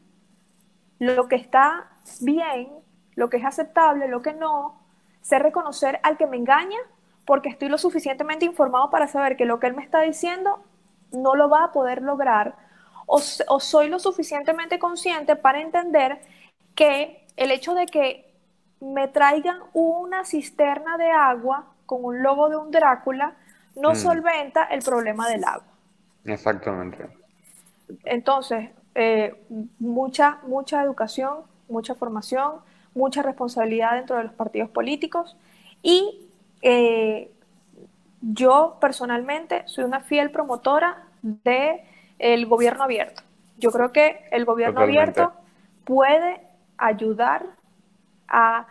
[1.00, 1.90] lo que está
[2.22, 2.70] bien,
[3.16, 4.80] lo que es aceptable, lo que no,
[5.22, 6.80] sé reconocer al que me engaña
[7.26, 10.64] porque estoy lo suficientemente informado para saber que lo que él me está diciendo
[11.12, 12.56] no lo va a poder lograr,
[13.06, 16.22] o, soy lo suficientemente consciente para entender
[16.76, 18.29] que el hecho de que
[18.82, 23.34] me traigan una cisterna de agua con un logo de un Drácula
[23.76, 23.96] no mm.
[23.96, 25.68] solventa el problema del agua.
[26.26, 27.08] Exactamente.
[28.06, 29.36] Entonces, eh,
[29.80, 32.56] mucha, mucha educación, mucha formación,
[32.94, 35.38] mucha responsabilidad dentro de los partidos políticos
[35.82, 36.28] y
[36.62, 37.32] eh,
[38.22, 41.82] yo personalmente soy una fiel promotora del
[42.20, 43.24] el gobierno abierto.
[43.58, 45.34] Yo creo que el gobierno abierto
[45.86, 46.42] puede
[46.78, 47.46] ayudar
[48.30, 48.68] a,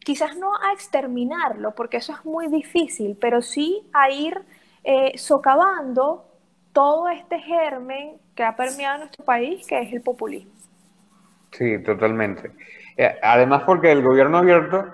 [0.00, 4.40] quizás no a exterminarlo, porque eso es muy difícil, pero sí a ir
[4.84, 6.24] eh, socavando
[6.72, 10.52] todo este germen que ha permeado nuestro país, que es el populismo.
[11.50, 12.52] Sí, totalmente.
[12.96, 14.86] Eh, además, porque el gobierno abierto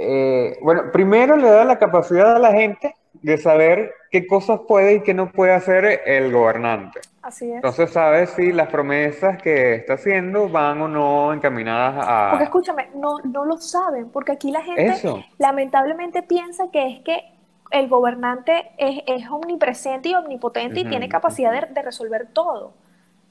[0.00, 4.94] eh, bueno, primero le da la capacidad a la gente de saber qué cosas puede
[4.94, 7.00] y qué no puede hacer el gobernante.
[7.22, 7.56] Así es.
[7.56, 12.30] Entonces sabe si las promesas que está haciendo van o no encaminadas a...
[12.30, 14.94] Porque escúchame, no, no lo saben, porque aquí la gente
[15.38, 17.22] lamentablemente piensa que es que
[17.70, 22.72] el gobernante es, omnipresente y omnipotente y tiene capacidad de, resolver todo.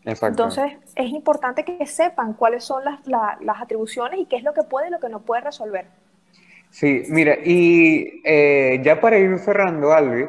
[0.06, 0.28] Exacto.
[0.44, 4.64] Entonces es importante que sepan cuáles son las, las atribuciones y qué es lo que
[4.64, 5.86] puede y lo que no puede resolver.
[6.70, 10.28] Sí, mira, y eh, ya para ir cerrando, Albi,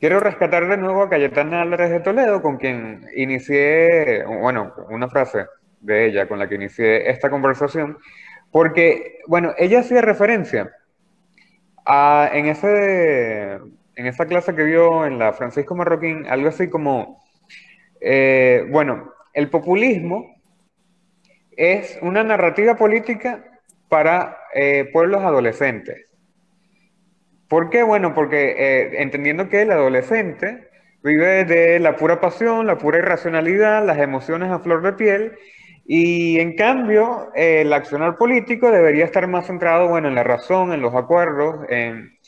[0.00, 5.46] quiero rescatar de nuevo a Cayetana Álvarez de Toledo, con quien inicié, bueno, una frase
[5.80, 7.98] de ella con la que inicié esta conversación,
[8.50, 10.72] porque, bueno, ella hacía referencia
[11.84, 17.22] a, en, ese, en esa clase que vio en la Francisco Marroquín, algo así como,
[18.00, 20.34] eh, bueno, el populismo
[21.56, 23.44] es una narrativa política
[23.88, 26.09] para eh, pueblos adolescentes.
[27.50, 27.82] ¿Por qué?
[27.84, 30.70] Bueno, porque eh, entendiendo que el adolescente
[31.02, 35.38] vive de la pura pasión, la pura irracionalidad, las emociones a flor de piel,
[35.84, 40.82] Y en cambio, el accionar político debería estar más centrado, bueno, en la razón, en
[40.82, 42.18] los acuerdos, en,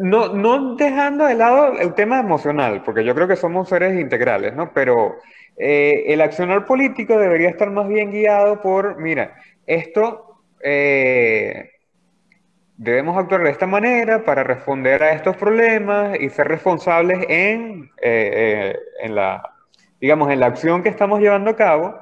[0.00, 4.54] no, no dejando de lado el tema emocional, porque yo creo que somos seres integrales,
[4.56, 4.72] ¿no?
[4.74, 5.16] Pero
[5.56, 11.70] eh, el accionar político debería estar más bien guiado por, mira, esto eh,
[12.76, 18.76] debemos actuar de esta manera para responder a estos problemas y ser responsables en, eh,
[19.02, 19.54] en la,
[20.00, 21.94] digamos, en la acción que estamos llevando a cabo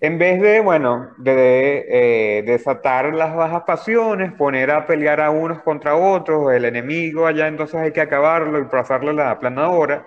[0.00, 5.60] en vez de, bueno, de, eh, desatar las bajas pasiones, poner a pelear a unos
[5.62, 10.04] contra otros, el enemigo allá, entonces hay que acabarlo y pasarle la planadora,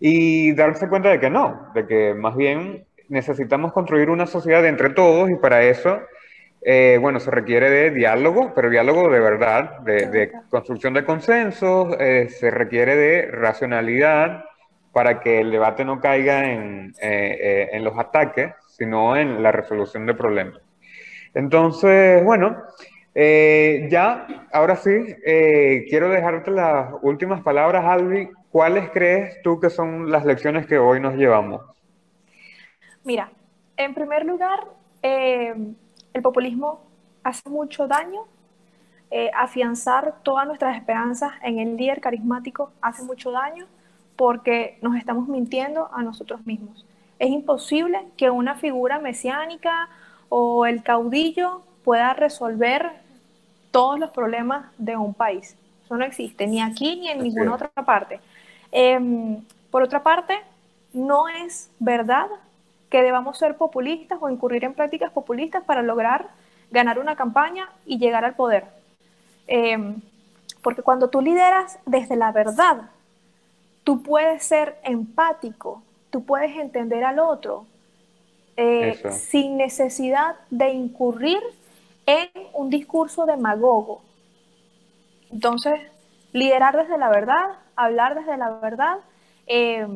[0.00, 4.90] y darse cuenta de que no, de que más bien necesitamos construir una sociedad entre
[4.90, 6.00] todos y para eso,
[6.62, 12.28] eh, bueno, se requiere de diálogo, pero diálogo de verdad, de, construcción de consensos, eh,
[12.28, 14.44] se requiere de racionalidad
[14.92, 20.14] para que el debate no caiga en, en los ataques sino en la resolución de
[20.14, 20.60] problemas.
[21.34, 22.62] Entonces, bueno,
[23.14, 24.90] eh, ya, ahora sí,
[25.26, 28.30] eh, quiero dejarte las últimas palabras, Albi.
[28.50, 31.62] ¿Cuáles crees tú que son las lecciones que hoy nos llevamos?
[33.04, 33.30] Mira,
[33.76, 34.60] en primer lugar,
[35.02, 35.54] eh,
[36.18, 36.80] el populismo
[37.22, 38.22] hace mucho daño.
[39.32, 43.66] afianzar todas nuestras esperanzas en el líder carismático hace mucho daño
[44.16, 46.84] porque nos estamos mintiendo a nosotros mismos.
[47.18, 49.88] Es imposible que una figura mesiánica
[50.28, 52.90] o el caudillo pueda resolver
[53.70, 55.56] todos los problemas de un país.
[55.84, 58.20] Eso no existe, ni aquí ni en ninguna otra parte.
[58.72, 60.38] Em, por otra parte,
[60.92, 62.26] no es verdad
[62.90, 66.28] que debamos ser populistas o incurrir en prácticas populistas para lograr
[66.70, 68.64] ganar una campaña y llegar al poder.
[69.46, 70.00] Em,
[70.62, 72.90] porque cuando tú lideras desde la verdad,
[73.84, 77.66] tú puedes ser empático tú puedes entender al otro
[78.56, 81.38] eh, sin necesidad de incurrir
[82.06, 84.02] en un discurso demagogo.
[85.30, 85.78] Entonces,
[86.32, 87.44] liderar desde la verdad,
[87.76, 88.98] hablar desde la verdad,
[89.46, 89.86] eh,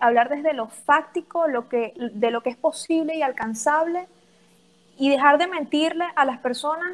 [0.00, 4.08] hablar desde lo fáctico, lo que, de lo que es posible y alcanzable,
[4.98, 6.90] y dejar de mentirle a las personas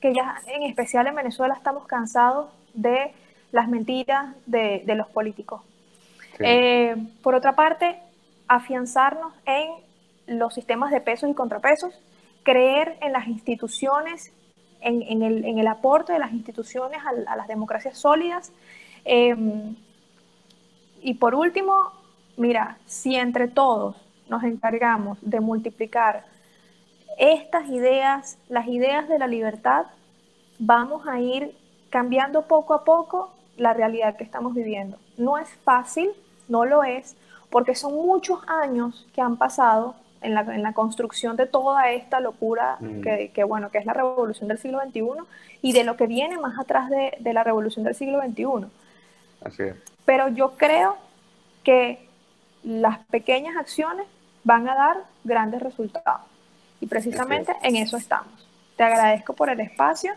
[0.00, 3.12] que ya en especial en Venezuela estamos cansados de
[3.50, 5.62] las mentiras de, los políticos.
[6.40, 7.98] Eh, por otra parte,
[8.46, 9.70] afianzarnos en
[10.26, 12.00] los sistemas de pesos y contrapesos,
[12.42, 14.32] creer en las instituciones,
[14.80, 18.52] en, el, aporte de las instituciones a, las democracias sólidas.
[19.04, 19.74] Em,
[21.00, 21.92] y por último,
[22.38, 23.96] mira, si entre todos
[24.28, 26.24] nos encargamos de multiplicar
[27.18, 29.86] estas ideas, las ideas de la libertad,
[30.58, 31.54] vamos a ir
[31.90, 34.98] cambiando poco a poco la realidad que estamos viviendo.
[35.16, 36.10] No es fácil,
[36.48, 37.16] no lo es,
[37.50, 42.20] porque son muchos años que han pasado en la, en la construcción de toda esta
[42.20, 43.00] locura mm.
[43.32, 45.02] que, bueno, que es la revolución del siglo XXI
[45.62, 48.66] y de lo que viene más atrás de, de la revolución del siglo XXI.
[49.44, 49.76] Así es.
[50.04, 50.96] Pero yo creo
[51.64, 52.07] que
[52.68, 54.06] las pequeñas acciones
[54.44, 56.20] van a dar grandes resultados.
[56.80, 58.46] Y precisamente en eso estamos.
[58.76, 60.12] Te agradezco por el espacio,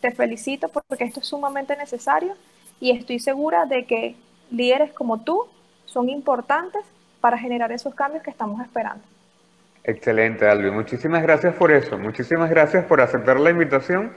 [0.00, 2.34] te felicito porque esto es sumamente necesario
[2.78, 4.14] y estoy segura de que
[4.52, 5.46] líderes como tú
[5.86, 6.82] son importantes
[7.20, 9.02] para generar esos cambios que estamos esperando.
[9.82, 10.70] Excelente, Albi.
[10.70, 11.98] Muchísimas gracias por eso.
[11.98, 14.14] Muchísimas gracias por aceptar la invitación.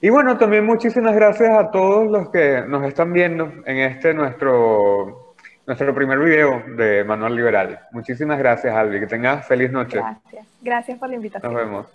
[0.00, 5.27] Y bueno, también muchísimas gracias a todos los que nos están viendo en este nuestro,
[5.68, 7.80] nuestro primer video de Manual Liberal.
[7.92, 9.00] Muchísimas gracias, Albi.
[9.00, 9.98] Que tengas feliz noche.
[9.98, 10.46] Gracias.
[10.62, 11.52] Gracias por la invitación.
[11.52, 11.86] Nos vemos.